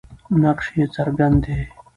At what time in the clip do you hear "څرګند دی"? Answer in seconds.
0.95-1.59